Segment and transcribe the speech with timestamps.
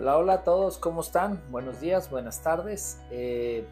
[0.00, 1.42] Hola, hola a todos, ¿cómo están?
[1.50, 2.98] Buenos días, buenas tardes.
[3.10, 3.66] Eh,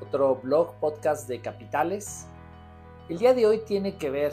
[0.00, 2.24] otro blog, podcast de Capitales.
[3.10, 4.32] El día de hoy tiene que ver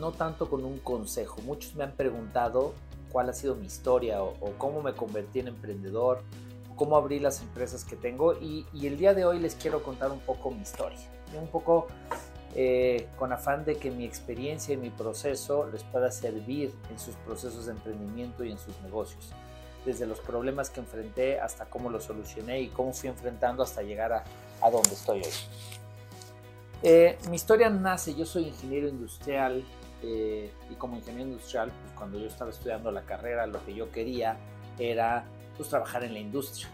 [0.00, 1.40] no tanto con un consejo.
[1.42, 2.74] Muchos me han preguntado
[3.12, 6.20] cuál ha sido mi historia o, cómo me convertí en emprendedor,
[6.74, 10.10] cómo abrí las empresas que tengo y, y, el día de hoy les quiero contar
[10.10, 10.98] un poco mi historia.
[11.40, 11.86] Un poco
[12.56, 17.14] eh, con afán de que mi experiencia y mi proceso les pueda servir en sus
[17.14, 19.32] procesos de emprendimiento y en sus negocios.
[19.84, 24.12] Desde los problemas que enfrenté hasta cómo los solucioné y cómo fui enfrentando hasta llegar
[24.12, 24.24] a,
[24.60, 25.32] a donde estoy hoy.
[26.82, 29.62] Eh, mi historia nace, yo soy ingeniero industrial
[30.02, 33.90] eh, y como ingeniero industrial, pues cuando yo estaba estudiando la carrera, lo que yo
[33.90, 34.36] quería
[34.78, 35.24] era
[35.56, 36.68] pues, trabajar en la industria.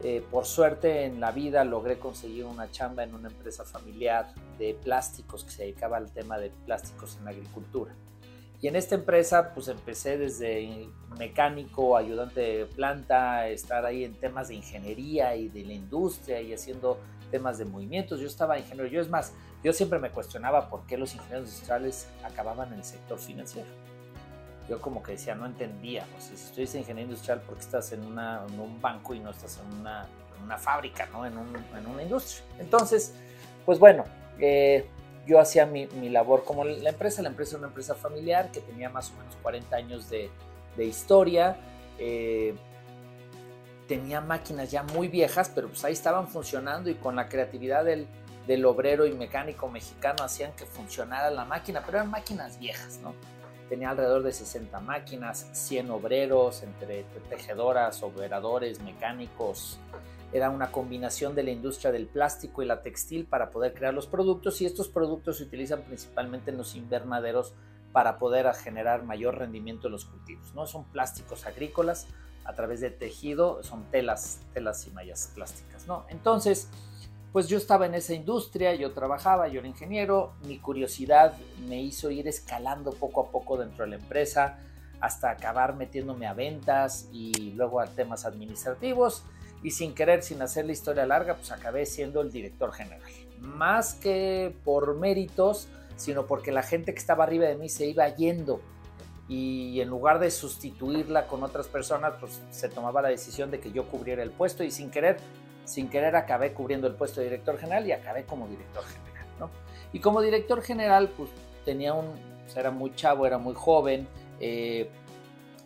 [0.00, 4.74] Eh, por suerte en la vida logré conseguir una chamba en una empresa familiar de
[4.74, 7.92] plásticos que se dedicaba al tema de plásticos en la agricultura.
[8.60, 14.48] Y en esta empresa pues empecé desde mecánico, ayudante de planta, estar ahí en temas
[14.48, 16.98] de ingeniería y de la industria y haciendo
[17.30, 18.20] temas de movimientos.
[18.20, 19.32] Yo estaba ingeniero, yo es más,
[19.62, 23.68] yo siempre me cuestionaba por qué los ingenieros industriales acababan en el sector financiero
[24.68, 27.60] yo como que decía, no entendía, o sea, si estuviste en ingeniería industrial, ¿por qué
[27.62, 30.06] estás en, un banco y no estás en una,
[30.58, 31.26] fábrica, ¿no?
[31.26, 32.44] En, una industria?
[32.58, 33.14] Entonces,
[33.64, 34.04] pues bueno,
[34.38, 34.86] eh,
[35.28, 38.88] yo hacía mi, labor como la empresa, la empresa era una empresa familiar que tenía
[38.88, 40.30] más o menos 40 años de,
[40.78, 41.56] historia,
[41.98, 42.54] eh,
[43.86, 48.06] tenía máquinas ya muy viejas, pero pues ahí estaban funcionando y con la creatividad del,
[48.46, 53.12] del obrero y mecánico mexicano hacían que funcionara la máquina, pero eran máquinas viejas, ¿no?
[53.68, 59.78] tenía alrededor de 60 máquinas, 100 obreros, entre tejedoras, operadores, mecánicos.
[60.32, 64.06] Era una combinación de la industria del plástico y la textil para poder crear los
[64.06, 67.54] productos y estos productos se utilizan principalmente en los invernaderos
[67.92, 70.54] para poder generar mayor rendimiento en los cultivos.
[70.54, 70.66] ¿no?
[70.66, 72.06] Son plásticos agrícolas
[72.44, 75.86] a través de tejido, son telas, telas y mallas plásticas.
[75.86, 76.04] ¿no?
[76.08, 76.68] Entonces,
[77.32, 81.34] pues yo estaba en esa industria, yo trabajaba, yo era ingeniero, mi curiosidad
[81.68, 84.58] me hizo ir escalando poco a poco dentro de la empresa
[85.00, 89.24] hasta acabar metiéndome a ventas y luego a temas administrativos
[89.62, 93.00] y sin querer, sin hacer la historia larga, pues acabé siendo el director general.
[93.40, 98.08] Más que por méritos, sino porque la gente que estaba arriba de mí se iba
[98.08, 98.60] yendo
[99.28, 103.72] y en lugar de sustituirla con otras personas, pues se tomaba la decisión de que
[103.72, 105.18] yo cubriera el puesto y sin querer
[105.68, 109.50] sin querer acabé cubriendo el puesto de director general y acabé como director general, ¿no?
[109.92, 111.28] Y como director general, pues
[111.64, 112.06] tenía un,
[112.44, 114.08] pues, era muy chavo, era muy joven
[114.40, 114.88] eh,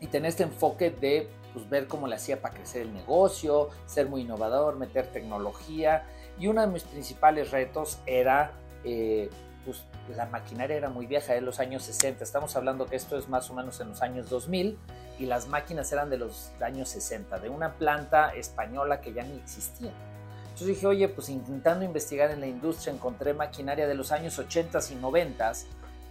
[0.00, 4.08] y tenía este enfoque de pues, ver cómo le hacía para crecer el negocio, ser
[4.08, 6.04] muy innovador, meter tecnología
[6.38, 8.52] y uno de mis principales retos era
[8.84, 9.30] eh,
[9.64, 9.84] pues
[10.16, 12.24] la maquinaria era muy vieja, de los años 60.
[12.24, 14.78] Estamos hablando que esto es más o menos en los años 2000
[15.18, 19.36] y las máquinas eran de los años 60, de una planta española que ya ni
[19.36, 19.92] existía.
[20.42, 24.80] Entonces dije, oye, pues intentando investigar en la industria encontré maquinaria de los años 80
[24.90, 25.52] y 90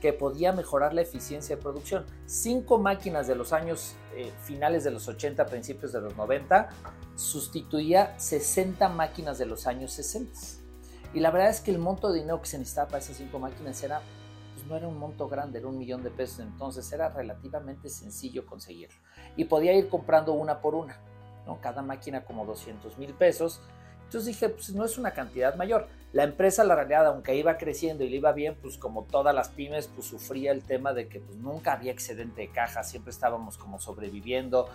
[0.02, 2.06] que podía mejorar la eficiencia de producción.
[2.26, 6.70] Cinco máquinas de los años eh, finales de los 80, principios de los 90,
[7.16, 10.32] sustituía 60 máquinas de los años 60.
[11.14, 13.38] Y la verdad es que el monto de dinero que se necesitaba para esas cinco
[13.38, 14.02] máquinas era,
[14.56, 18.46] pues no era un monto grande, era un millón de pesos, entonces era relativamente sencillo
[18.46, 18.98] conseguirlo.
[19.38, 21.00] Y podía ir comprando una por una,
[21.46, 21.62] ¿no?
[21.62, 23.62] Cada máquina como 200 mil pesos.
[24.12, 25.88] Entonces dije, pues no es una cantidad mayor.
[26.12, 29.48] La empresa, la realidad, aunque iba creciendo y le iba bien, pues como todas las
[29.48, 33.58] pymes, pues sufría el tema de que pues, nunca había excedente de caja, siempre estábamos
[33.58, 34.68] como sobreviviendo,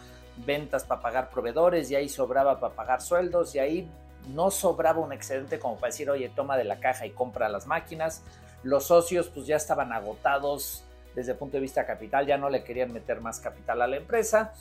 [0.47, 3.91] ventas para pagar proveedores y ahí sobraba para pagar sueldos y ahí
[4.33, 7.67] no sobraba un excedente como para decir, oye, toma de la caja y compra las
[7.67, 8.23] máquinas.
[8.63, 10.83] Los socios pues ya estaban agotados
[11.15, 13.99] desde el punto de vista capital, ya no le querían meter más capital a la
[13.99, 14.55] empresa.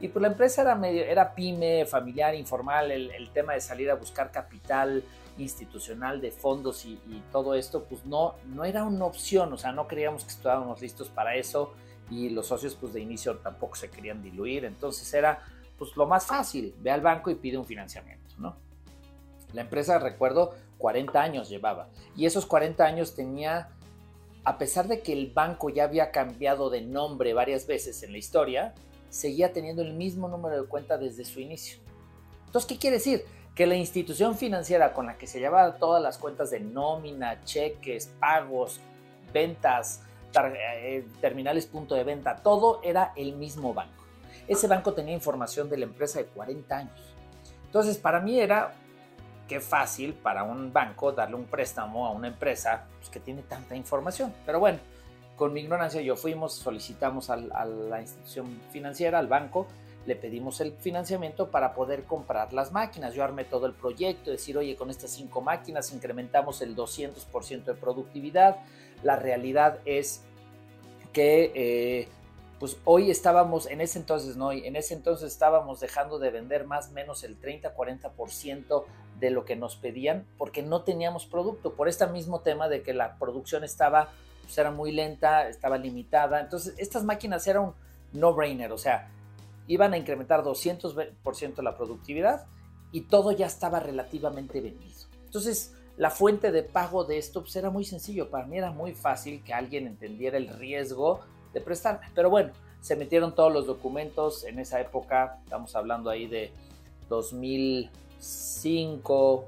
[0.00, 3.94] Y pues la empresa era, medio, era pyme, familiar, informal, el, tema de salir a
[3.94, 5.04] buscar capital
[5.36, 9.72] institucional de fondos y, y, todo esto, pues no, no era una opción, o sea,
[9.72, 11.74] no creíamos que estábamos listos para eso
[12.10, 15.42] y los socios pues de inicio tampoco se querían diluir, entonces era
[15.78, 18.56] pues lo más fácil, ve al banco y pide un financiamiento, ¿no?
[19.54, 21.88] La empresa, recuerdo, 40 años llevaba.
[22.16, 23.70] Y esos 40 años tenía,
[24.44, 28.18] a pesar de que el banco ya había cambiado de nombre varias veces en la
[28.18, 28.74] historia,
[29.10, 31.78] seguía teniendo el mismo número de cuenta desde su inicio.
[32.46, 33.24] Entonces, ¿qué quiere decir?
[33.54, 38.06] Que la institución financiera con la que se llevaba todas las cuentas de nómina, cheques,
[38.18, 38.80] pagos,
[39.32, 40.02] ventas,
[40.34, 44.04] eh, terminales punto de venta, todo era el mismo banco.
[44.48, 47.14] Ese banco tenía información de la empresa de 40 años.
[47.66, 48.72] Entonces, para mí era
[49.48, 53.74] qué fácil para un banco darle un préstamo a una empresa pues, que tiene tanta
[53.76, 54.32] información.
[54.46, 54.78] Pero bueno,
[55.40, 59.66] con mi ignorancia yo fuimos, solicitamos a la institución financiera, al banco,
[60.04, 63.14] le pedimos el financiamiento para poder comprar las máquinas.
[63.14, 67.72] Yo armé todo el proyecto, decir, oye, con estas cinco máquinas incrementamos el 200% de
[67.72, 68.58] productividad.
[69.02, 70.24] La realidad es
[71.14, 72.08] que eh,
[72.58, 76.88] pues hoy estábamos, en ese entonces, no, en ese entonces estábamos dejando de vender más
[76.88, 78.84] o menos el 30-40%
[79.18, 82.92] de lo que nos pedían porque no teníamos producto, por este mismo tema de que
[82.92, 84.10] la producción estaba,
[84.50, 86.40] pues era muy lenta, estaba limitada.
[86.40, 87.72] Entonces, estas máquinas eran
[88.12, 89.08] no-brainer, o sea,
[89.68, 92.48] iban a incrementar 200% la productividad
[92.90, 95.06] y todo ya estaba relativamente vendido.
[95.24, 98.92] Entonces, la fuente de pago de esto pues, era muy sencillo, para mí era muy
[98.92, 101.20] fácil que alguien entendiera el riesgo
[101.52, 102.08] de prestarme.
[102.12, 102.50] Pero bueno,
[102.80, 106.50] se metieron todos los documentos en esa época, estamos hablando ahí de
[107.08, 109.44] 2005,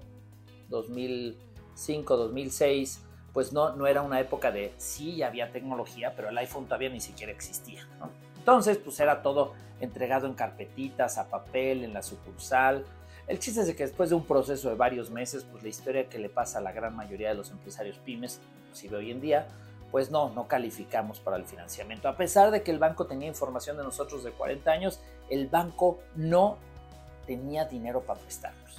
[0.69, 6.67] 2005, 2006, pues no, no era una época de sí, había tecnología, pero el iPhone
[6.67, 7.87] todavía ni siquiera existía.
[8.37, 12.85] Entonces, pues era todo entregado en carpetitas, a papel, en la sucursal.
[13.27, 16.19] El chiste es que después de un proceso de varios meses, pues la historia que
[16.19, 19.47] le pasa a la gran mayoría de los empresarios pymes, inclusive hoy en día,
[19.91, 22.09] pues no, no calificamos para el financiamiento.
[22.09, 25.01] A pesar de que el banco tenía información de nosotros de 40 años,
[25.31, 26.59] el banco no
[27.27, 28.79] tenía dinero para prestarnos.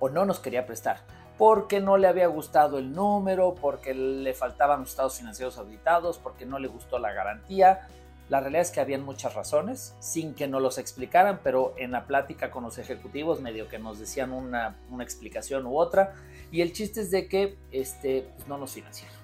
[0.00, 1.00] O no nos quería prestar.
[1.38, 6.46] Porque no le había gustado el número, porque le faltaban los estados financieros auditados, porque
[6.46, 7.88] no le gustó la garantía.
[8.28, 12.06] La realidad es que habían muchas razones, sin que nos los explicaran, pero en la
[12.06, 16.14] plática con los ejecutivos medio que nos decían una, explicación u otra.
[16.50, 19.16] Y el chiste es de que este, pues no nos financiaron.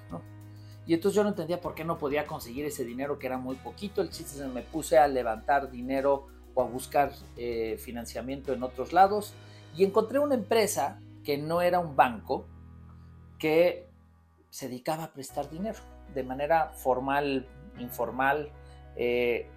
[0.87, 3.56] Y entonces yo no entendía por qué no podía conseguir ese dinero que era muy
[3.56, 4.03] poquito.
[4.03, 8.62] El chiste es que me puse a levantar dinero o a buscar eh, financiamiento en
[8.62, 9.32] otros lados
[9.76, 12.46] y encontré una empresa que no era un banco
[13.38, 13.88] que
[14.50, 15.78] se dedicaba a prestar dinero
[16.14, 17.46] de manera formal,
[17.78, 18.50] informal.
[18.96, 19.48] Eh,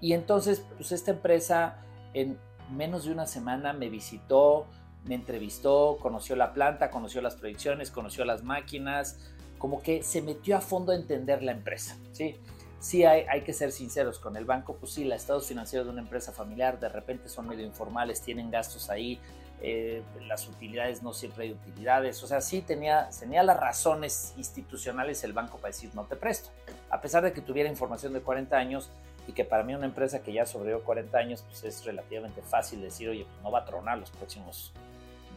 [0.00, 1.76] y entonces, pues esta empresa
[2.14, 2.38] en
[2.70, 4.66] menos de una semana me visitó,
[5.04, 9.18] me entrevistó, conoció la planta, conoció las proyecciones, conoció las máquinas,
[9.58, 12.36] como que se metió a fondo a entender la empresa, ¿sí?
[12.78, 15.92] Sí hay, hay, que ser sinceros con el banco, pues sí, los estados financieros de
[15.92, 19.20] una empresa familiar de repente son medio informales, tienen gastos ahí,
[19.62, 25.22] eh, las utilidades no siempre hay utilidades, o sea, sí tenía, tenía las razones institucionales
[25.24, 26.50] el banco para decir no te presto,
[26.88, 28.90] a pesar de que tuviera información de 40 años
[29.26, 32.80] y que para mí una empresa que ya sobrevivió 40 años, pues es relativamente fácil
[32.80, 34.72] decir, oye, pues no va a tronar los próximos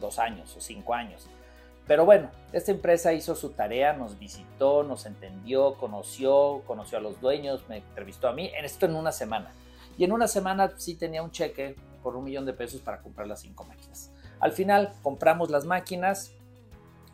[0.00, 1.28] dos años o cinco años.
[1.86, 7.20] Pero bueno, esta empresa hizo su tarea, nos visitó, nos entendió, conoció, conoció a los
[7.20, 9.52] dueños, me entrevistó a mí, en esto en una semana.
[9.98, 13.26] Y en una semana sí tenía un cheque por un millón de pesos para comprar
[13.26, 14.10] las cinco máquinas.
[14.44, 16.32] Al final compramos las máquinas,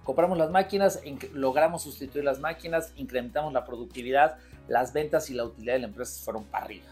[0.03, 1.01] compramos las máquinas,
[1.33, 6.25] logramos sustituir las máquinas, incrementamos la productividad, las ventas y la utilidad de la empresa
[6.25, 6.87] fueron para arriba.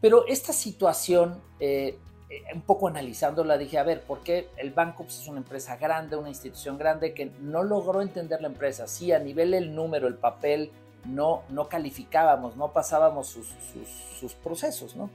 [0.00, 1.98] Pero esta situación eh,
[2.30, 5.76] eh, un poco analizándola, dije, a ver, ¿por qué el banco pues, es una empresa
[5.76, 8.86] grande, una institución grande que no logró entender la empresa?
[8.86, 10.70] Sí, a nivel el número, el papel,
[11.04, 15.10] no, no calificábamos, no pasábamos sus, procesos, ¿no?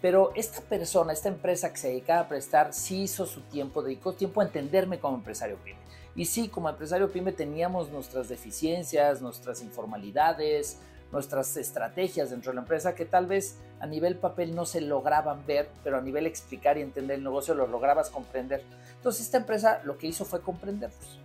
[0.00, 4.12] Pero esta persona, esta empresa que se dedicaba a prestar, sí hizo su tiempo, dedicó
[4.12, 5.78] tiempo a entenderme como empresario pyme.
[6.14, 10.78] Y sí, como empresario pyme teníamos nuestras deficiencias, nuestras informalidades,
[11.12, 15.44] nuestras estrategias dentro de la empresa que tal vez a nivel papel no se lograban
[15.46, 18.62] ver, pero a nivel explicar y entender el negocio lo lograbas comprender.
[18.96, 21.20] Entonces esta empresa lo que hizo fue comprenderlos.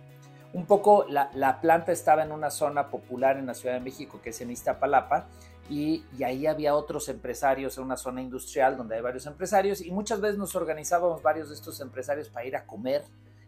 [0.52, 4.30] Un poco la, planta estaba en una zona popular en la Ciudad de México que
[4.30, 5.26] es en Iztapalapa
[5.70, 9.90] y, y ahí había otros empresarios en una zona industrial donde hay varios empresarios y
[9.90, 13.02] muchas veces nos organizábamos varios de estos empresarios para ir a comer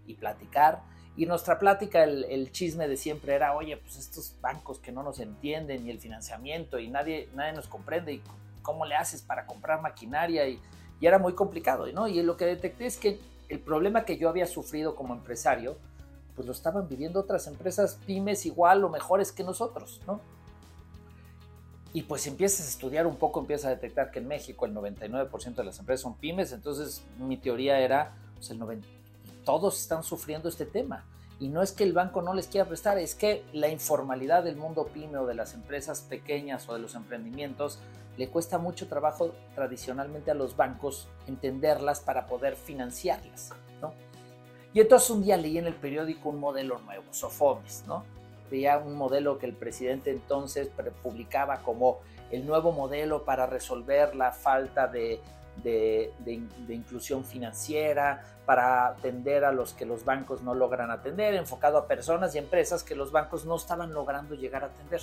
[0.06, 0.80] y platicar
[1.16, 5.18] y nuestra plática, el, chisme de siempre era, oye, pues estos bancos que no nos
[5.18, 8.23] entienden y el financiamiento y nadie, nadie nos comprende y
[8.61, 10.61] cómo le haces para comprar maquinaria y,
[11.00, 12.08] era muy complicado, ¿no?
[12.08, 15.76] Y lo que detecté es que el problema que yo había sufrido como empresario,
[16.35, 20.20] pues lo estaban viviendo otras empresas pymes igual o mejores que nosotros, ¿no?
[21.93, 25.55] Y pues empiezas a estudiar un poco, empiezas a detectar que en México el 99%
[25.55, 28.87] de las empresas son pymes, entonces mi teoría era, pues el 90,
[29.45, 31.05] todos están sufriendo este tema.
[31.38, 34.57] Y no es que el banco no les quiera prestar, es que la informalidad del
[34.57, 37.78] mundo pyme o de las empresas pequeñas o de los emprendimientos
[38.16, 43.50] le cuesta mucho trabajo tradicionalmente a los bancos entenderlas para poder financiarlas,
[43.83, 43.93] ¿no?
[44.73, 48.05] Y entonces un día leí en el periódico un modelo nuevo, Sofomes, ¿no?
[48.50, 50.70] Veía un modelo que el presidente entonces
[51.02, 51.98] publicaba como
[52.30, 55.20] el nuevo modelo para resolver la falta de
[55.62, 56.12] de,
[56.68, 62.34] inclusión financiera, para atender a los que los bancos no logran atender, enfocado a personas
[62.34, 65.00] y empresas que los bancos no estaban logrando llegar a atender.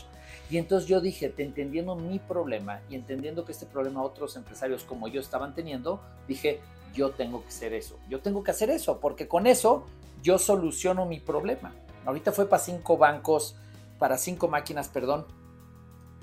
[0.49, 5.07] Y entonces yo dije, entendiendo mi problema y entendiendo que este problema otros empresarios como
[5.07, 6.61] yo estaban teniendo, dije,
[6.93, 9.85] yo tengo que hacer eso, yo tengo que hacer eso, porque con eso
[10.21, 11.73] yo soluciono mi problema.
[12.05, 13.55] Ahorita fue para cinco bancos,
[13.99, 15.25] para cinco máquinas, perdón,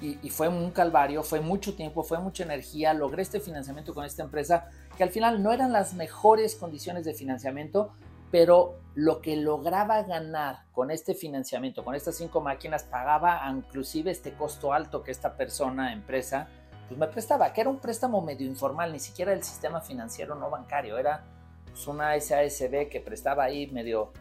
[0.02, 4.22] y, fue un calvario, fue mucho tiempo, fue mucha energía, logré este financiamiento con esta
[4.22, 7.92] empresa, que al final no eran las mejores condiciones de financiamiento,
[8.30, 14.32] pero lo que lograba ganar con este financiamiento, con estas cinco máquinas, pagaba inclusive este
[14.32, 16.49] costo alto que esta persona, empresa,
[16.88, 20.49] pues me prestaba, que era un préstamo medio informal, ni siquiera el sistema financiero no
[20.49, 21.25] bancario, era
[21.66, 24.12] pues, una SASB que prestaba ahí medio,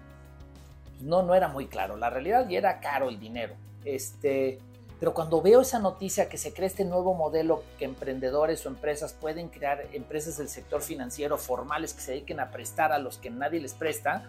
[1.01, 3.55] no, no era muy claro, la realidad y era caro el dinero.
[3.85, 4.59] Este,
[4.99, 9.13] pero cuando veo esa noticia que se crea este nuevo modelo que emprendedores o empresas
[9.13, 13.29] pueden crear, empresas del sector financiero formales que se dediquen a prestar a los que
[13.29, 14.23] nadie les presta,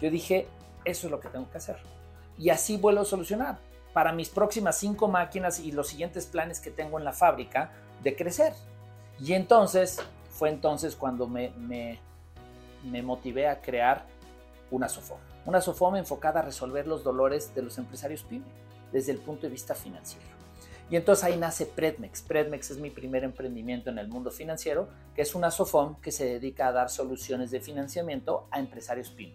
[0.00, 0.46] yo dije,
[0.84, 1.76] eso es lo que tengo que hacer.
[2.38, 3.58] Y así vuelvo a solucionar
[3.92, 7.72] para mis próximas cinco máquinas y los siguientes planes que tengo en la fábrica
[8.02, 8.52] de crecer.
[9.18, 10.00] Y entonces,
[10.30, 14.06] fue entonces cuando me, me, motivé a crear
[14.70, 15.18] una SOFOM.
[15.46, 18.44] Una SOFOM enfocada a resolver los dolores de los empresarios PYME
[18.92, 20.26] desde el punto de vista financiero.
[20.90, 22.22] Y entonces ahí nace Predmex.
[22.22, 26.24] Predmex es mi primer emprendimiento en el mundo financiero, que es una SOFOM que se
[26.24, 29.34] dedica a dar soluciones de financiamiento a empresarios PYME,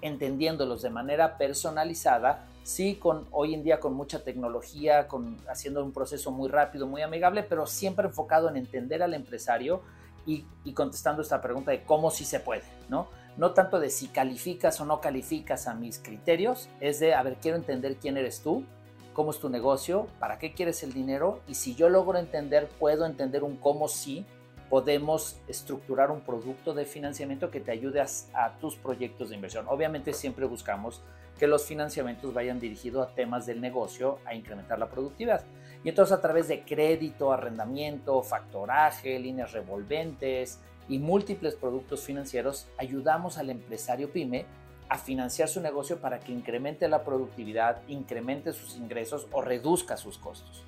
[0.00, 5.92] entendiéndolos de manera personalizada, sí, con, hoy en día con mucha tecnología, con, haciendo un
[5.92, 9.82] proceso muy rápido, muy amigable, pero siempre enfocado en entender al empresario
[10.26, 13.08] y, y contestando esta pregunta de cómo sí se puede, ¿no?
[13.36, 17.36] No tanto de si calificas o no calificas a mis criterios, es de, a ver,
[17.40, 18.64] quiero entender quién eres tú,
[19.12, 23.06] cómo es tu negocio, para qué quieres el dinero y si yo logro entender, puedo
[23.06, 24.26] entender un cómo sí
[24.68, 29.66] podemos estructurar un producto de financiamiento que te ayude a, tus proyectos de inversión.
[29.68, 31.02] Obviamente siempre buscamos
[31.38, 35.44] que los financiamientos vayan dirigidos a temas del negocio, a incrementar la productividad.
[35.84, 43.38] Y entonces a través de crédito, arrendamiento, factoraje, líneas revolventes y múltiples productos financieros, ayudamos
[43.38, 44.46] al empresario pyme
[44.88, 50.18] a financiar su negocio para que incremente la productividad, incremente sus ingresos o reduzca sus
[50.18, 50.64] costos.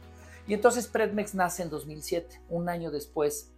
[0.46, 3.52] Y entonces Predmex nace en 2007, un año después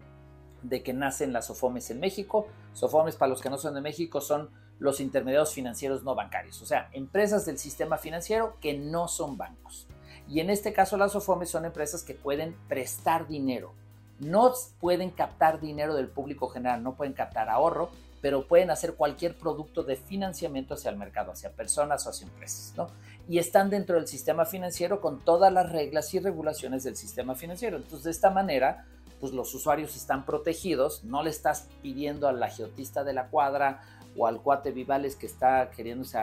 [0.62, 2.48] de que nacen las SOFOMES en México.
[2.72, 6.66] SOFOMES, para los que no son de México, son los intermediarios financieros no bancarios, o
[6.66, 9.88] sea, empresas del sistema financiero que no son bancos.
[10.28, 13.72] Y en este caso las SOFOMES son empresas que pueden prestar dinero.
[14.18, 19.36] No pueden captar dinero del público general, no pueden captar ahorro, pero pueden hacer cualquier
[19.36, 22.88] producto de financiamiento hacia el mercado, hacia personas o hacia empresas, ¿no?
[23.28, 27.76] Y están dentro del sistema financiero con todas las reglas y regulaciones del sistema financiero.
[27.76, 28.86] Entonces, de esta manera,
[29.20, 33.82] pues los usuarios están protegidos, no le estás pidiendo al agiotista de la cuadra
[34.16, 36.18] o al cuate Vivales que está queriéndose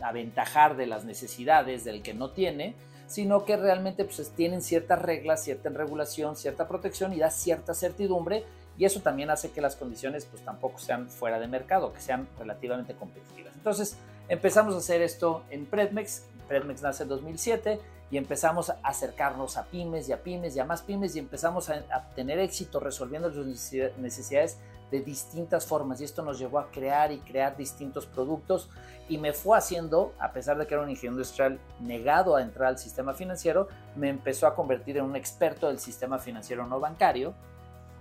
[0.00, 2.74] aventajar de las necesidades del que no tiene,
[3.06, 8.44] sino que realmente pues, tienen ciertas reglas, cierta regulación, cierta protección y da cierta certidumbre
[8.76, 12.28] y eso también hace que las condiciones pues tampoco sean fuera de mercado, que sean
[12.38, 13.54] relativamente competitivas.
[13.54, 13.96] Entonces
[14.28, 17.80] empezamos a hacer esto en Predmex, Predmex nace en 2007
[18.10, 21.70] y empezamos a acercarnos a pymes y a pymes y a más pymes y empezamos
[21.70, 23.46] a, a tener éxito resolviendo sus
[23.98, 24.58] necesidades
[24.94, 28.70] de distintas formas y esto nos llevó a crear y crear distintos productos
[29.08, 32.68] y me fue haciendo, a pesar de que era un ingeniero industrial negado a entrar
[32.68, 37.34] al sistema financiero, me empezó a convertir en un experto del sistema financiero no bancario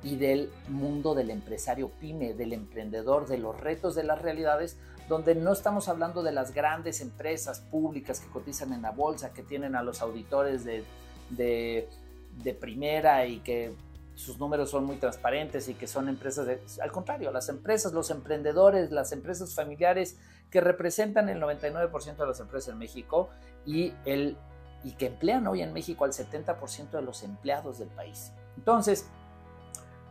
[0.03, 4.77] y del mundo del empresario pyme, del emprendedor, de los retos de las realidades,
[5.09, 9.41] donde no estamos hablando de las grandes empresas públicas que cotizan en la bolsa, que
[9.41, 10.85] tienen a los auditores de,
[11.31, 13.73] de, primera y que
[14.15, 16.47] sus números son muy transparentes y que son empresas
[16.81, 20.17] al contrario, las empresas, los emprendedores, las empresas familiares
[20.49, 23.29] que representan el 99% de las empresas en México
[23.65, 24.37] y, el,
[24.83, 28.31] y que emplean hoy en México al 70% de los empleados del país.
[28.57, 29.07] Entonces,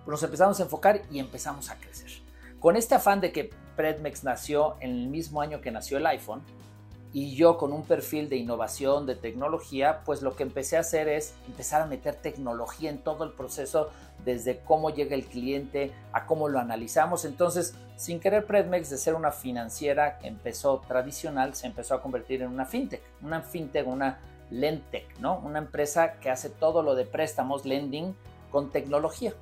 [0.07, 2.11] nos empezamos a enfocar y empezamos a crecer.
[2.59, 6.43] Con este afán de que Predmex nació en el mismo año que nació el iPhone,
[7.13, 11.09] y yo con un perfil de innovación, de tecnología, pues lo que empecé a hacer
[11.09, 13.91] es empezar a meter tecnología en todo el proceso,
[14.25, 17.25] desde cómo llega el cliente a cómo lo analizamos.
[17.25, 22.41] Entonces, sin querer, Predmex de ser una financiera que empezó tradicional, se empezó a convertir
[22.43, 25.39] en una fintech, una fintech, una lendtech, ¿no?
[25.39, 28.15] Una empresa que hace todo lo de préstamos, lending,
[28.51, 29.35] con tecnología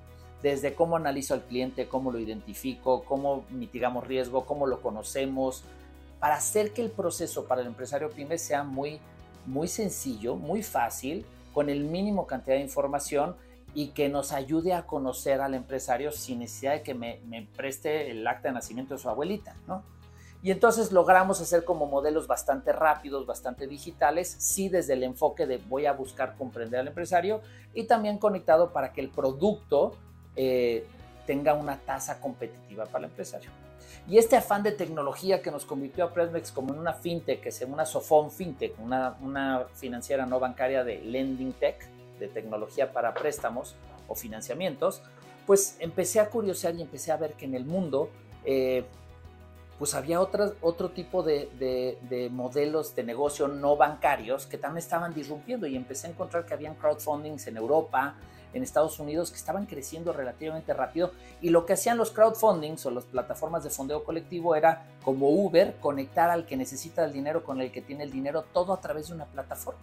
[0.42, 5.64] desde cómo analizo al cliente, cómo lo identifico, cómo mitigamos riesgo, cómo lo conocemos,
[6.20, 9.00] para hacer que el proceso para el empresario pyme sea muy,
[9.46, 13.34] muy sencillo, muy fácil, con el mínimo cantidad de información
[13.74, 18.26] y que nos ayude a conocer al empresario sin necesidad de que me, preste el
[18.26, 19.82] acta de nacimiento de su abuelita, ¿no?
[20.42, 25.58] Y entonces logramos hacer como modelos bastante rápidos, bastante digitales, sí desde el enfoque de
[25.58, 27.42] voy a buscar comprender al empresario
[27.74, 29.92] y también conectado para que el producto
[30.36, 30.86] eh,
[31.26, 33.50] tenga una tasa competitiva para el empresario.
[34.08, 37.48] Y este afán de tecnología que nos convirtió a Presmex como en una fintech, que
[37.50, 43.14] es una Sofon fintech, una, una financiera no bancaria de lending tech, de tecnología para
[43.14, 43.74] préstamos
[44.08, 45.02] o financiamientos,
[45.46, 48.10] pues empecé a curiosear y empecé a ver que en el mundo
[48.44, 48.84] eh,
[49.80, 55.66] pues había otro tipo de, de, modelos de negocio no bancarios que también estaban disrumpiendo
[55.66, 58.14] y empecé a encontrar que habían crowdfundings en Europa,
[58.52, 62.90] en Estados Unidos que estaban creciendo relativamente rápido y lo que hacían los crowdfundings o
[62.90, 67.60] las plataformas de fondeo colectivo era como Uber conectar al que necesita el dinero con
[67.60, 69.80] el que tiene el dinero todo a través de una plataforma.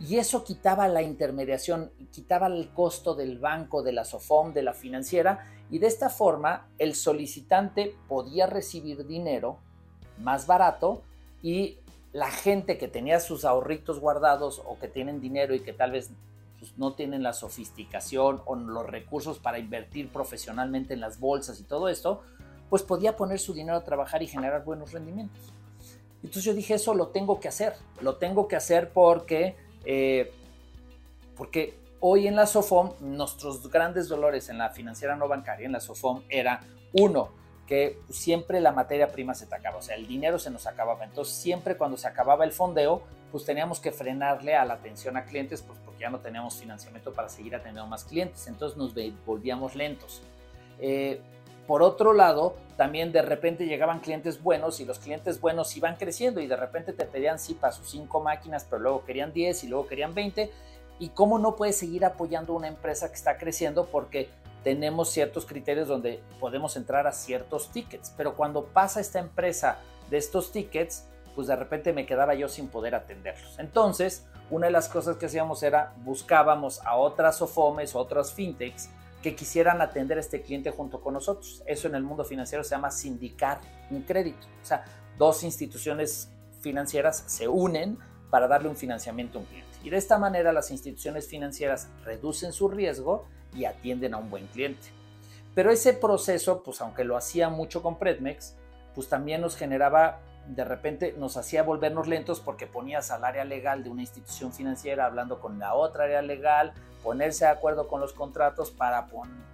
[0.00, 4.72] Y eso quitaba la intermediación, quitaba el costo del banco, de la SOFOM, de la
[4.72, 9.58] financiera, y de esta forma el solicitante podía recibir dinero
[10.18, 11.02] más barato
[11.42, 11.78] y
[12.12, 16.10] la gente que tenía sus ahorritos guardados o que tienen dinero y que tal vez
[16.64, 21.64] pues, no tienen la sofisticación o los recursos para invertir profesionalmente en las bolsas y
[21.64, 22.22] todo esto,
[22.70, 25.52] pues podía poner su dinero a trabajar y generar buenos rendimientos.
[26.22, 30.32] Entonces yo dije, eso lo tengo que hacer, lo tengo que hacer porque eh,
[31.36, 35.80] porque hoy en la SOFOM, nuestros grandes dolores en la financiera no bancaria, en la
[35.80, 36.60] SOFOM, era
[36.94, 37.28] uno,
[37.66, 41.04] que siempre la materia prima se te acaba, o sea, el dinero se nos acababa.
[41.04, 43.02] Entonces, siempre cuando se acababa el fondeo,
[43.32, 47.12] pues teníamos que frenarle a la atención a clientes, pues porque ya no teníamos financiamiento
[47.12, 48.46] para seguir atendiendo más clientes.
[48.46, 48.94] Entonces nos
[49.26, 50.22] volvíamos lentos.
[50.78, 51.20] Eh,
[51.66, 56.40] por otro lado, también de repente llegaban clientes buenos y los clientes buenos iban creciendo
[56.40, 59.68] y de repente te pedían sí para sus cinco máquinas, pero luego querían 10 y
[59.68, 60.50] luego querían 20.
[60.98, 63.86] ¿Y cómo no puedes seguir apoyando una empresa que está creciendo?
[63.86, 64.28] Porque
[64.64, 68.12] tenemos ciertos criterios donde podemos entrar a ciertos tickets.
[68.16, 69.78] Pero cuando pasa esta empresa
[70.10, 73.58] de estos tickets, pues de repente me quedaba yo sin poder atenderlos.
[73.58, 78.88] Entonces, una de las cosas que hacíamos era buscábamos a otras OFOMES, otras fintechs,
[79.22, 81.62] que quisieran atender a este cliente junto con nosotros.
[81.66, 83.60] Eso en el mundo financiero se llama sindicar
[83.90, 84.46] un crédito.
[84.62, 84.84] O sea,
[85.18, 87.98] dos instituciones financieras se unen
[88.30, 89.78] para darle un financiamiento a un cliente.
[89.82, 94.46] Y de esta manera las instituciones financieras reducen su riesgo y atienden a un buen
[94.48, 94.88] cliente.
[95.54, 98.56] Pero ese proceso, pues aunque lo hacía mucho con Predmex,
[98.94, 103.84] pues también nos generaba, de repente nos hacía volvernos lentos porque ponías al área legal
[103.84, 108.12] de una institución financiera hablando con la otra área legal, ponerse de acuerdo con los
[108.12, 109.06] contratos, para,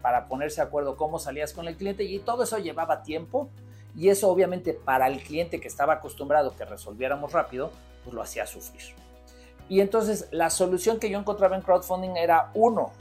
[0.03, 3.51] para ponerse de acuerdo cómo salías con el cliente y todo eso llevaba tiempo
[3.97, 7.71] y eso obviamente para el cliente que estaba acostumbrado que resolviéramos rápido,
[8.05, 8.95] pues lo hacía sufrir.
[9.69, 12.93] Y entonces la solución que yo encontraba en crowdfunding era uno,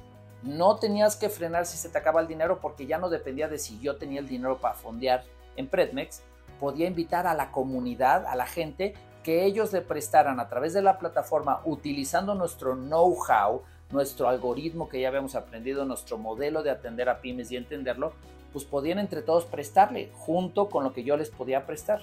[0.44, 3.60] no tenías que frenar si se te acaba el dinero porque ya no dependía de
[3.60, 5.24] si yo tenía el dinero para fondear
[5.56, 6.22] en Predmex,
[6.60, 10.82] podía invitar a la comunidad, a la gente, que ellos le prestaran a través de
[10.82, 17.10] la plataforma utilizando nuestro know-how, nuestro algoritmo que ya habíamos aprendido, nuestro modelo de atender
[17.10, 18.14] a pymes y entenderlo,
[18.54, 22.02] pues podían entre todos prestarle junto con lo que yo les podía prestar.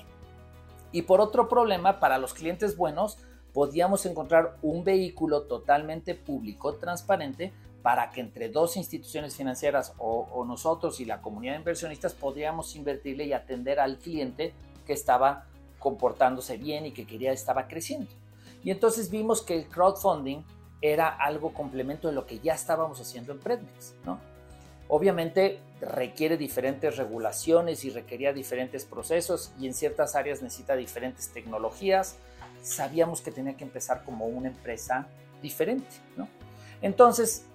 [0.92, 3.18] Y por otro problema, para los clientes buenos,
[3.52, 7.52] podíamos encontrar un vehículo totalmente público, transparente,
[7.86, 13.26] para que entre dos instituciones financieras o, nosotros y la comunidad de inversionistas podíamos invertirle
[13.26, 15.46] y atender al cliente que estaba
[15.78, 18.10] comportándose bien y que quería estaba creciendo.
[18.64, 20.42] Y entonces vimos que el crowdfunding
[20.82, 24.18] era algo complemento de lo que ya estábamos haciendo en Predmex, ¿no?
[24.88, 32.16] Obviamente requiere diferentes regulaciones y requería diferentes procesos y en ciertas áreas necesita diferentes tecnologías.
[32.62, 35.06] Sabíamos que tenía que empezar como una empresa
[35.40, 36.26] diferente, ¿no?
[36.82, 37.46] Entonces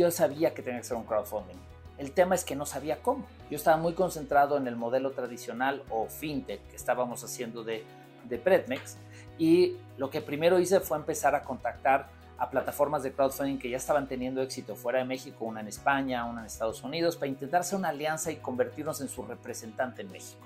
[0.00, 1.56] yo sabía que tenía que ser un crowdfunding.
[1.98, 3.26] El tema es que no sabía cómo.
[3.50, 7.84] Yo estaba muy concentrado en el modelo tradicional o fintech que estábamos haciendo de,
[8.24, 8.96] de Predmex
[9.38, 12.08] y lo que primero hice fue empezar a contactar
[12.38, 16.24] a plataformas de crowdfunding que ya estaban teniendo éxito fuera de México, una en España,
[16.24, 20.10] una en Estados Unidos, para intentar hacer una alianza y convertirnos en su representante en
[20.10, 20.40] México.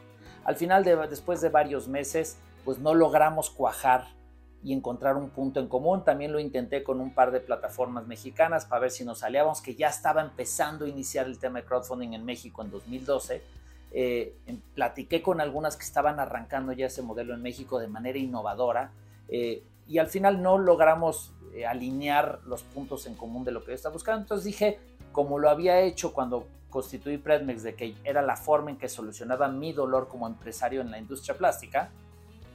[0.44, 4.08] Al final, de, después de varios meses, pues no logramos cuajar
[4.64, 6.04] y encontrar un punto en común.
[6.04, 9.74] También lo intenté con un par de plataformas mexicanas para ver si nos aliábamos, que
[9.74, 13.42] ya estaba empezando a iniciar el tema de crowdfunding en México en 2012.
[13.92, 14.34] Eh,
[14.74, 18.90] platiqué con algunas que estaban arrancando ya ese modelo en México de manera innovadora
[19.28, 23.68] eh, y al final no logramos eh, alinear los puntos en común de lo que
[23.68, 24.22] yo estaba buscando.
[24.22, 24.80] Entonces dije,
[25.12, 29.46] como lo había hecho cuando constituí Predmex, de que era la forma en que solucionaba
[29.46, 31.92] mi dolor como empresario en la industria plástica,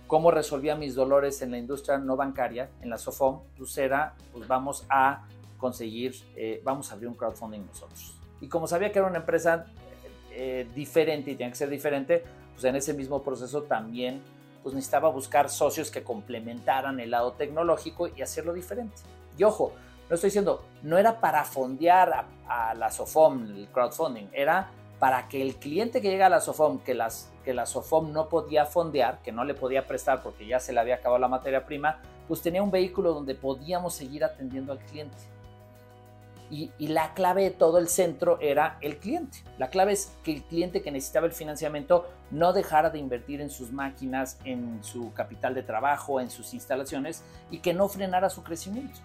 [0.09, 4.47] cómo resolvía mis dolores en la industria no bancaria, en la SOFOM, pues era, pues
[4.47, 5.27] vamos a
[5.59, 8.15] conseguir, eh, vamos a abrir un crowdfunding nosotros.
[8.41, 9.67] Y como sabía que era una empresa
[10.31, 14.23] eh, diferente y tenía que ser diferente, pues en ese mismo proceso también
[14.63, 18.95] pues necesitaba buscar socios que complementaran el lado tecnológico y hacerlo diferente.
[19.37, 19.73] Y ojo,
[20.09, 25.41] no estoy diciendo, no era para fondear a, la SOFOM, el crowdfunding, era para que
[25.41, 29.45] el cliente que llega a la SOFOM, que, la SOFOM no podía fondear, que no
[29.45, 32.69] le podía prestar porque ya se le había acabado la materia prima, pues tenía un
[32.69, 35.17] vehículo donde podíamos seguir atendiendo al cliente.
[36.51, 39.43] Y, la clave de todo el centro era el cliente.
[39.59, 43.51] La clave es que el cliente que necesitaba el financiamiento no dejara de invertir en
[43.51, 48.43] sus máquinas, en su capital de trabajo, en sus instalaciones y que no frenara su
[48.43, 48.99] crecimiento.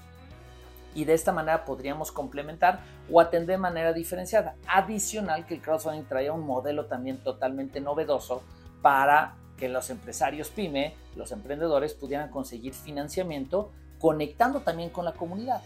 [0.95, 2.81] Y de esta manera podríamos complementar
[3.11, 4.57] o atender de manera diferenciada.
[4.67, 8.43] Adicional que el crowdfunding traía un modelo también totalmente novedoso
[8.81, 15.63] para que los empresarios pyme, los emprendedores pudieran conseguir financiamiento conectando también con la comunidad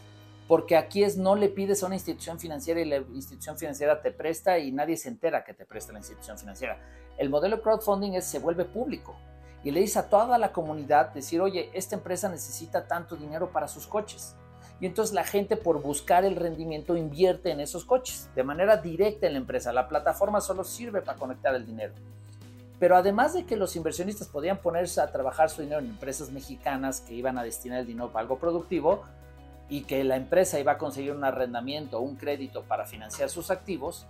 [0.48, 4.10] porque aquí es no le pides a una institución financiera y la institución financiera te
[4.10, 6.80] presta y nadie se entera que te presta la institución financiera.
[7.18, 9.14] El modelo crowdfunding es se vuelve público
[9.62, 13.68] y le dice a toda la comunidad decir, oye, esta empresa necesita tanto dinero para
[13.68, 14.34] sus coches.
[14.80, 19.26] Y entonces la gente por buscar el rendimiento invierte en esos coches de manera directa
[19.26, 19.72] en la empresa.
[19.72, 21.92] La plataforma solo sirve para conectar el dinero.
[22.78, 27.00] Pero además de que los inversionistas podían ponerse a trabajar su dinero en empresas mexicanas
[27.00, 29.02] que iban a destinar el dinero para algo productivo,
[29.68, 33.50] y que la empresa iba a conseguir un arrendamiento o un crédito para financiar sus
[33.50, 34.06] activos,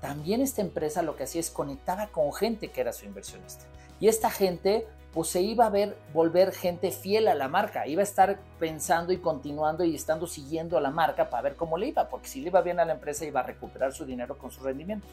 [0.00, 3.64] también esta empresa lo que hacía es conectaba con gente que era su inversionista.
[4.00, 8.00] Y esta gente pues se iba a ver volver gente fiel a la marca, iba
[8.00, 11.88] a estar pensando y continuando y estando siguiendo a la marca para ver cómo le
[11.88, 14.50] iba, porque si le iba bien a la empresa iba a recuperar su dinero con
[14.50, 15.06] su rendimiento.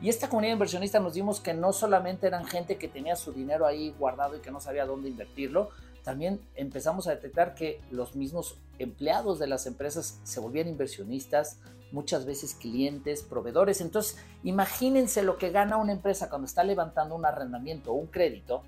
[0.00, 3.66] Y esta comunidad inversionista nos dimos que no solamente eran gente que tenía su dinero
[3.66, 5.70] ahí guardado y que no sabía dónde invertirlo,
[6.02, 11.58] también empezamos a detectar que los mismos empleados de las empresas se volvían inversionistas,
[11.92, 13.80] muchas veces clientes, proveedores.
[13.80, 18.62] Entonces, imagínense lo que gana una empresa cuando está levantando un arrendamiento o un crédito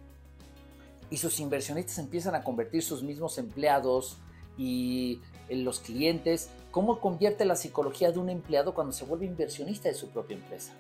[1.11, 4.19] y sus inversionistas empiezan a convertir sus mismos empleados
[4.59, 6.51] y en los clientes.
[6.71, 10.73] ¿Cómo convierte la psicología de un empleado cuando se vuelve inversionista de su propia empresa?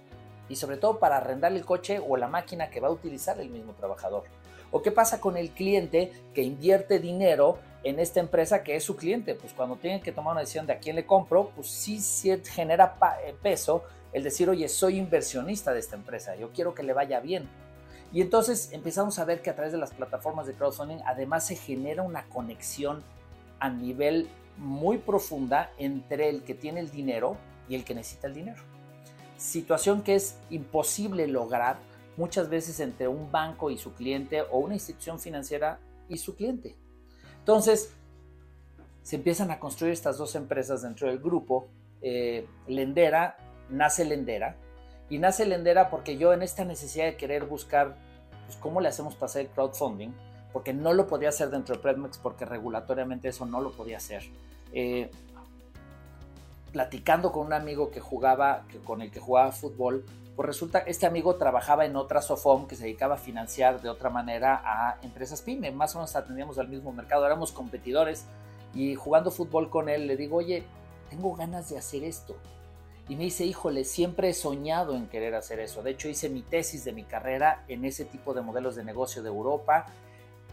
[0.48, 3.50] Y sobre todo para arrendar el coche o la máquina que va a utilizar el
[3.50, 4.24] mismo trabajador.
[4.70, 8.96] ¿O qué pasa con el cliente que invierte dinero en esta empresa que es su
[8.96, 9.34] cliente?
[9.34, 12.00] Pues cuando tienen que tomar una decisión de a quién le compro, pues sí,
[12.44, 16.92] genera eh, peso el decir, oye, soy inversionista de esta empresa, yo quiero que le
[16.92, 17.48] vaya bien.
[18.12, 21.56] Y entonces empezamos a ver que a través de las plataformas de crowdfunding además se
[21.56, 23.02] genera una conexión
[23.58, 27.36] a nivel muy profunda entre el que tiene el dinero
[27.68, 28.62] y el que necesita el dinero.
[29.36, 31.78] Situación que es imposible lograr
[32.16, 36.76] muchas veces entre un banco y su cliente o una institución financiera y su cliente.
[37.40, 37.92] Entonces,
[39.02, 41.68] se empiezan a construir estas dos empresas dentro del grupo.
[42.00, 43.36] Eh, Lendera,
[43.68, 44.56] nace Lendera,
[45.08, 47.96] y nace Lendera porque yo en esta necesidad de querer buscar
[48.46, 50.10] pues, cómo le hacemos pasar el crowdfunding,
[50.52, 54.22] porque no lo podía hacer dentro de Predmex porque regulatoriamente eso no lo podía hacer.
[54.72, 55.10] Eh,
[56.72, 61.06] platicando con un amigo que jugaba, que, con el que jugaba fútbol, pues resulta, este
[61.06, 65.40] amigo trabajaba en otra SOFOM que se dedicaba a financiar de otra manera a empresas
[65.40, 68.26] pyme, más o menos atendíamos al mismo mercado, éramos competidores
[68.74, 70.64] y jugando fútbol con él le digo, oye,
[71.08, 72.36] tengo ganas de hacer esto.
[73.08, 75.82] Y me dice, híjole, siempre he soñado en querer hacer eso.
[75.82, 79.22] De hecho, hice mi tesis de mi carrera en ese tipo de modelos de negocio
[79.22, 79.86] de Europa.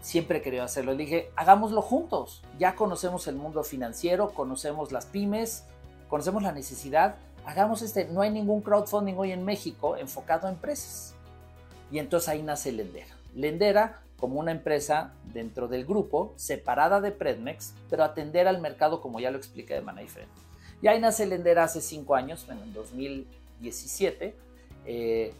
[0.02, 0.92] Siempre he querido hacerlo.
[0.92, 2.44] Le dije, hagámoslo juntos.
[2.60, 5.64] Ya conocemos el mundo financiero, conocemos las pymes,
[6.10, 11.16] conocemos la necesidad hagamos este, no hay ningún crowdfunding hoy en México enfocado a empresas.
[11.92, 13.16] Y entonces ahí nace Lendera.
[13.36, 19.20] Lendera como una empresa dentro del grupo, separada de Predmex, pero atender al mercado como
[19.20, 20.43] ya lo expliqué de manera diferente.
[20.84, 24.36] Y ahí nace Lendera hace cinco años, en 2017,
[24.86, 25.34] eh,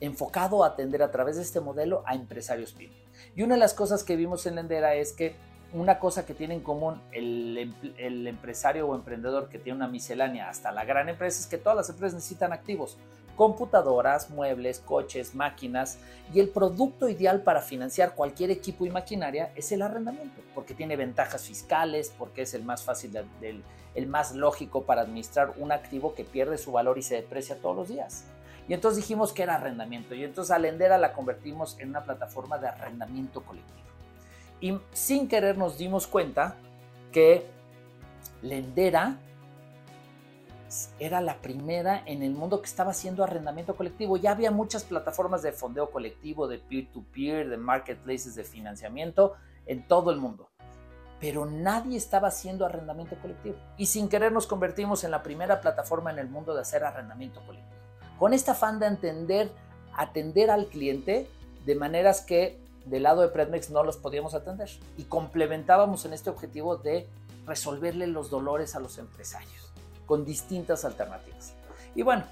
[0.00, 2.94] enfocado a atender a través de este modelo a empresarios pyme.
[3.36, 5.34] Y una de las cosas que vimos en Lendera es que
[5.74, 10.72] una cosa que tiene en común el, empresario o emprendedor que tiene una miscelánea hasta
[10.72, 12.96] la gran empresa es que todas las empresas necesitan activos,
[13.36, 15.98] computadoras, muebles, coches, máquinas
[16.32, 20.96] y el producto ideal para financiar cualquier equipo y maquinaria es el arrendamiento, porque tiene
[20.96, 23.62] ventajas fiscales, porque es el más fácil, del,
[23.96, 27.74] el más lógico para administrar un activo que pierde su valor y se deprecia todos
[27.74, 28.26] los días.
[28.68, 32.58] Y entonces dijimos que era arrendamiento y entonces a Lendera la convertimos en una plataforma
[32.58, 33.76] de arrendamiento colectivo.
[34.60, 36.56] Y sin querer nos dimos cuenta
[37.10, 37.46] que
[38.42, 39.16] Lendera
[40.98, 44.16] era la primera en el mundo que estaba haciendo arrendamiento colectivo.
[44.16, 49.34] Ya había muchas plataformas de fondeo colectivo, de peer-to-peer, de marketplaces de financiamiento
[49.66, 50.50] en todo el mundo.
[51.20, 53.56] Pero nadie estaba haciendo arrendamiento colectivo.
[53.76, 57.40] Y sin querer nos convertimos en la primera plataforma en el mundo de hacer arrendamiento
[57.46, 57.76] colectivo.
[58.18, 59.50] Con esta afán de entender,
[59.94, 61.28] atender al cliente
[61.64, 64.70] de maneras que del lado de Predmex no los podíamos atender.
[64.96, 67.08] Y complementábamos en este objetivo de
[67.46, 69.72] resolverle los dolores a los empresarios
[70.06, 71.54] con distintas alternativas.
[71.94, 72.24] Y bueno,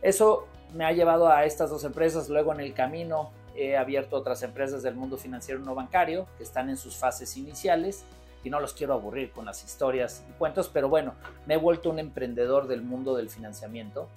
[0.00, 2.28] eso me ha llevado a estas dos empresas.
[2.28, 6.70] Luego en el camino he abierto otras empresas del mundo financiero no bancario que están
[6.70, 8.04] en sus fases iniciales
[8.44, 11.14] y no los quiero aburrir con las historias y cuentos, pero bueno,
[11.46, 14.08] me he vuelto un emprendedor del mundo del financiamiento,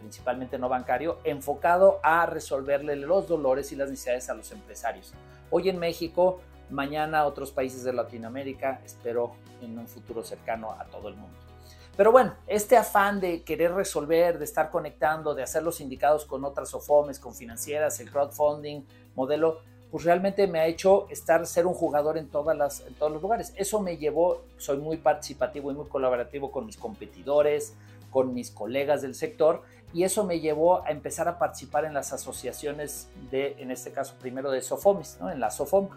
[0.00, 5.14] principalmente no bancario, enfocado a resolverle los dolores y las necesidades a los empresarios.
[5.50, 11.08] Hoy en México, mañana otros países de Latinoamérica, espero en un futuro cercano a todo
[11.08, 11.38] el mundo.
[11.96, 16.44] Pero bueno, este afán de querer resolver, de estar conectando, de hacer los indicados con
[16.44, 18.82] otras OFOMES, con financieras, el crowdfunding,
[19.14, 19.60] modelo,
[19.94, 23.22] pues realmente me ha hecho estar, ser un jugador en, todas las, en todos los
[23.22, 23.54] lugares.
[23.56, 27.76] Eso me llevó, soy muy participativo y muy colaborativo con mis competidores,
[28.10, 32.12] con mis colegas del sector, y eso me llevó a empezar a participar en las
[32.12, 35.30] asociaciones de, en este caso primero de SOFOMES, ¿no?
[35.30, 35.88] en la SOFOM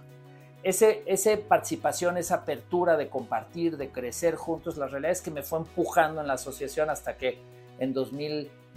[0.61, 5.41] ese, esa participación, esa apertura de compartir, de crecer juntos, la realidad es que me
[5.41, 7.39] fue empujando en la asociación hasta que
[7.79, 7.93] en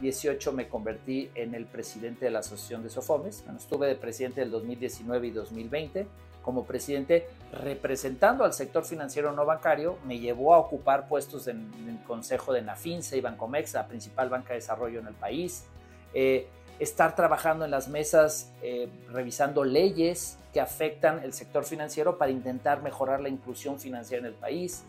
[0.01, 3.43] 2018 me convertí en el presidente de la Asociación de Sofomes.
[3.45, 6.07] Bueno, estuve de presidente del 2019 y 2020
[6.43, 12.03] como presidente representando al sector financiero no bancario, me llevó a ocupar puestos en, el
[12.07, 15.67] consejo de Nafinsa y Bancomex, la principal banca de desarrollo en el país.
[16.15, 22.31] Eh, estar trabajando en las mesas, eh, revisando leyes que afectan el sector financiero para
[22.31, 24.83] intentar mejorar la inclusión financiera en el país.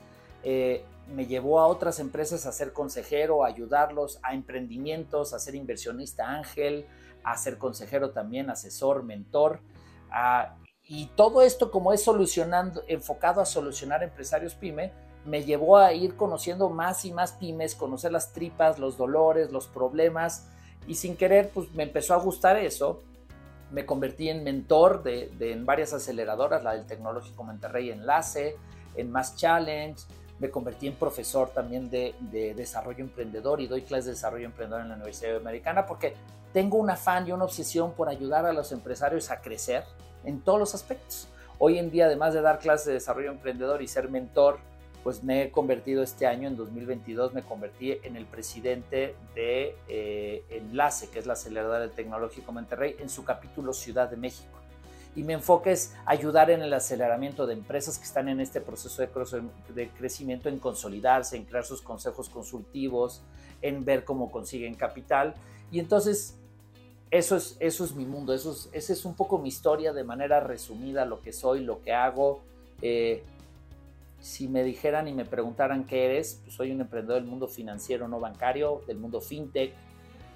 [0.43, 5.55] Eh, me llevó a otras empresas a ser consejero, a ayudarlos a emprendimientos, a ser
[5.55, 6.85] inversionista ángel,
[7.23, 9.59] a ser consejero también, asesor, mentor.
[10.83, 14.91] y todo esto como es solucionando, enfocado a solucionar empresarios pyme,
[15.25, 19.67] me llevó a ir conociendo más y más pymes, conocer las tripas, los dolores, los
[19.67, 20.47] problemas,
[20.87, 23.03] y sin querer, pues me empezó a gustar eso.
[23.69, 28.57] Me convertí en mentor de, en varias aceleradoras, la del Tecnológico Monterrey Enlace,
[28.95, 30.01] en Mass Challenge.
[30.41, 34.81] Me convertí en profesor también de, de desarrollo emprendedor y doy clases de desarrollo emprendedor
[34.81, 36.15] en la Universidad Americana porque
[36.51, 39.83] tengo un afán y una obsesión por ayudar a los empresarios a crecer
[40.25, 41.29] en todos los aspectos.
[41.59, 44.59] Hoy en día, además de dar clases de desarrollo emprendedor y ser mentor
[45.03, 50.45] pues me he convertido este año, en 2022, me convertí en el presidente de eh,
[50.49, 54.60] Enlace, que es la aceleradora del Tecnológico Monterrey, en su capítulo Ciudad de México.
[55.15, 59.01] Y mi enfoque es ayudar en el aceleramiento de empresas que están en este proceso
[59.01, 63.21] de, crecimiento, en consolidarse, en crear sus consejos consultivos,
[63.61, 65.33] en ver cómo consiguen capital.
[65.69, 66.37] Y entonces,
[67.09, 70.05] eso es, eso es mi mundo, eso es, esa es un poco mi historia de
[70.05, 72.41] manera resumida, lo que soy, lo que hago.
[72.81, 73.23] Eh,
[74.21, 78.07] si me dijeran y me preguntaran qué eres, pues soy un emprendedor del mundo financiero
[78.07, 79.73] no bancario, del mundo fintech,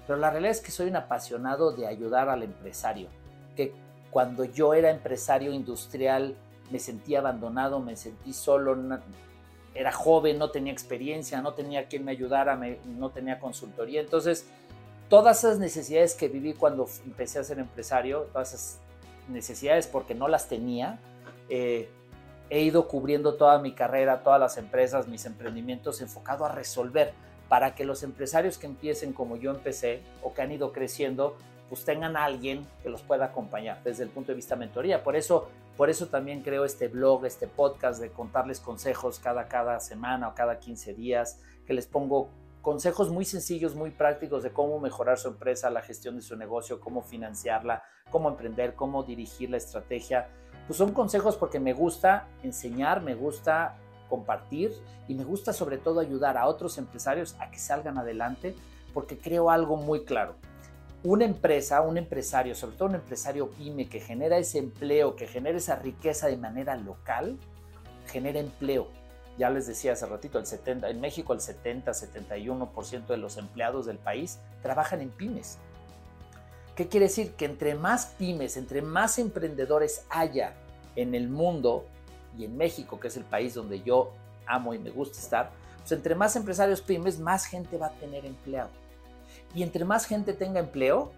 [0.06, 3.08] pero la realidad es que soy un apasionado de ayudar al empresario,
[3.56, 3.72] que
[4.10, 6.36] cuando yo era empresario industrial
[6.70, 8.76] me sentí abandonado, me sentí solo,
[9.74, 14.46] era joven, no tenía experiencia, no tenía quien me ayudara, no tenía consultoría, entonces
[15.08, 18.80] todas esas necesidades que viví cuando empecé a ser empresario, todas esas
[19.28, 20.98] necesidades porque no las tenía,
[21.48, 21.88] eh,
[22.48, 27.12] he ido cubriendo toda mi carrera, todas las empresas, mis emprendimientos enfocado a resolver
[27.48, 31.36] para que los empresarios que empiecen como yo empecé o que han ido creciendo,
[31.68, 35.02] pues tengan a alguien que los pueda acompañar desde el punto de vista de mentoría.
[35.02, 39.80] Por eso, por eso también creo este blog, este podcast de contarles consejos cada, cada
[39.80, 42.28] semana o cada 15 días, que les pongo
[42.62, 46.80] consejos muy sencillos, muy prácticos de cómo mejorar su empresa, la gestión de su negocio,
[46.80, 50.28] cómo financiarla, cómo emprender, cómo dirigir la estrategia
[50.66, 53.76] pues son consejos porque me gusta enseñar, me gusta
[54.08, 54.72] compartir
[55.08, 58.54] y me gusta sobre todo ayudar a otros empresarios a que salgan adelante
[58.92, 60.36] porque creo algo muy claro.
[61.06, 65.56] Una empresa, un empresario, sobre todo un empresario pyme que genera ese empleo, que genera
[65.56, 67.38] esa riqueza de manera local,
[68.08, 68.88] genera empleo.
[69.38, 73.86] Ya les decía hace ratito, el 70, en México el 70, 71% de los empleados
[73.86, 75.58] del país trabajan en pymes.
[76.74, 77.34] ¿Qué quiere decir?
[77.34, 80.54] Que entre más pymes, entre más emprendedores haya
[80.96, 81.86] en el mundo
[82.36, 84.10] y en México, que es el país donde yo
[84.44, 88.26] amo y me gusta estar, pues entre más empresarios pymes, más gente va a tener
[88.26, 88.70] empleado.
[89.56, 91.12] Y entre más gente tenga empleo,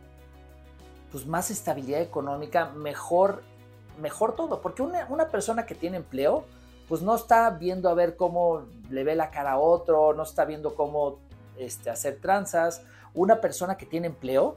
[1.11, 3.43] pues más estabilidad económica, mejor,
[4.01, 4.63] mejor todo.
[4.63, 6.45] Porque una, persona que tiene empleo,
[6.89, 10.45] pues no está viendo a ver cómo le ve la cara a otro, no está
[10.45, 11.19] viendo cómo
[11.59, 12.83] este, hacer tranzas.
[13.13, 14.55] Una persona que tiene empleo,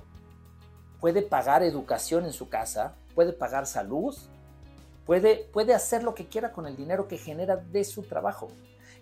[1.00, 4.16] puede pagar educación en su casa, puede pagar salud,
[5.08, 8.50] puede, puede hacer lo que quiera con el dinero que genera de su trabajo.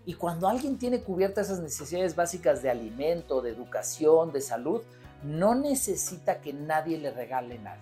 [0.10, 4.82] Y cuando alguien tiene cubiertas esas necesidades básicas de alimento, de educación, de salud,
[5.22, 7.78] no necesita que nadie le regale nada.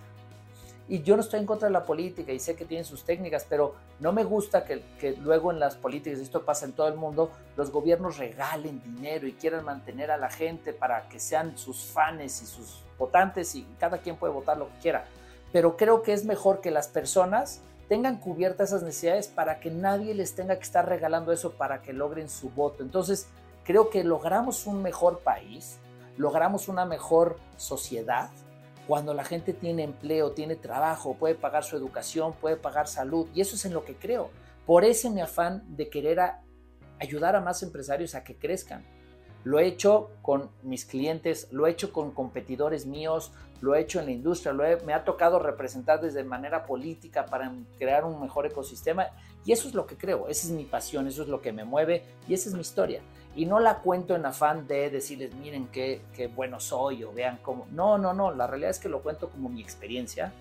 [0.90, 3.46] Y yo no estoy en contra de la política y sé que tienen sus técnicas,
[3.48, 6.96] pero no me gusta que, luego en las políticas, y esto pasa en todo el
[6.96, 11.86] mundo, los gobiernos regalen dinero y quieran mantener a la gente para que sean sus
[11.86, 15.06] fans y sus votantes y cada quien puede votar lo que quiera.
[15.54, 20.14] Pero creo que es mejor que las personas tengan cubiertas esas necesidades para que nadie
[20.14, 22.84] les tenga que estar regalando eso para que logren su voto.
[22.84, 23.28] Entonces,
[23.64, 25.78] creo que logramos un mejor país,
[26.18, 28.30] logramos una mejor sociedad
[28.88, 33.42] cuando la gente tiene empleo, tiene trabajo, puede pagar su educación, puede pagar salud, y
[33.42, 34.30] eso es en lo que creo.
[34.66, 36.20] Por ese mi afán de querer
[37.00, 38.86] ayudar a más empresarios a que crezcan.
[39.44, 44.00] Lo he hecho con mis clientes, lo he hecho con competidores míos, lo he hecho
[44.00, 48.46] en la industria, lo me ha tocado representar desde manera política para crear un mejor
[48.46, 49.08] ecosistema
[49.46, 51.64] y eso es lo que creo, esa es mi pasión, eso es lo que me
[51.64, 53.02] mueve y esa es mi historia.
[53.36, 57.40] Y no la cuento en afán de decirles, miren qué, qué bueno soy o vean
[57.44, 57.68] cómo.
[57.72, 60.34] No, no, no, la realidad es que lo cuento como mi experiencia.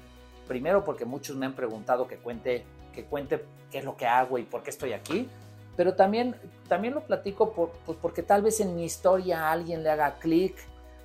[0.49, 4.39] Primero porque muchos me han preguntado que cuente, que cuente qué es lo que hago
[4.39, 5.29] y por qué estoy aquí
[5.77, 6.35] pero también,
[6.69, 7.53] también lo platico
[7.85, 10.57] pues porque tal vez en mi historia a alguien le haga clic,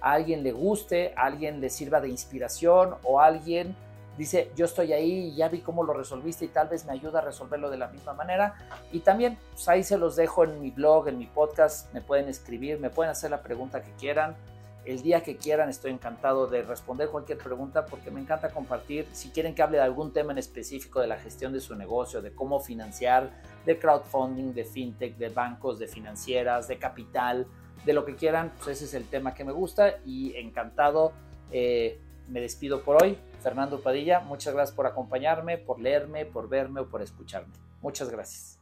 [0.01, 3.75] a alguien le guste, a alguien le sirva de inspiración o alguien
[4.17, 7.19] dice, yo estoy ahí y ya vi cómo lo resolviste y tal vez me ayuda
[7.19, 8.55] a resolverlo de la misma manera.
[8.91, 12.27] Y también pues ahí se los dejo en mi blog, en mi podcast, me pueden
[12.27, 14.35] escribir, me pueden hacer la pregunta que quieran.
[14.83, 19.07] El día que quieran estoy encantado de responder cualquier pregunta porque me encanta compartir.
[19.11, 22.21] Si quieren que hable de algún tema en específico de la gestión de su negocio,
[22.21, 23.29] de cómo financiar,
[23.65, 27.45] de crowdfunding, de fintech, de bancos, de financieras, de capital,
[27.85, 31.13] de lo que quieran, pues ese es el tema que me gusta y encantado.
[31.51, 33.17] Eh, me despido por hoy.
[33.41, 37.53] Fernando Padilla, muchas gracias por acompañarme, por leerme, por verme o por escucharme.
[37.81, 38.60] Muchas gracias.